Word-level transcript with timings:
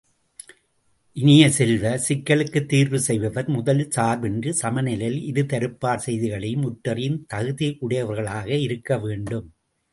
இனிய 1.17 1.49
செல்வ, 1.49 1.89
ஒரு 1.89 1.99
சிக்கலுக்குத் 2.07 2.65
தீர்வு 2.65 2.99
செய்பவர் 2.99 3.49
முதலில் 3.49 3.91
சார்பின்றி, 3.95 4.49
சமநிலையில் 4.49 5.21
இருதரப்பார் 5.21 6.03
செய்திகளையும் 6.05 6.65
உற்றறியும் 6.65 7.21
தகுதியுடையவர்களாக 7.33 8.59
இருக்கவேண்டும். 8.67 9.49